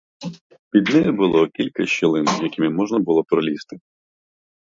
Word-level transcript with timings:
Під 0.69 0.87
нею 0.89 1.13
було 1.13 1.47
кілька 1.47 1.85
щілин, 1.85 2.27
якими 2.41 2.69
можна 2.69 2.99
було 2.99 3.23
пролізти. 3.23 3.79